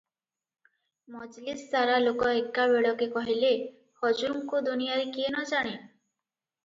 [1.15, 3.51] "ମଜଲିସ୍ ସାରା ଲୋକ ଏକାବେଳକେ କହିଲେ
[4.05, 5.77] ହଜୁରଙ୍କୁ ଦୁନିଆଁରେ କିଏ ନ ଜାଣେ?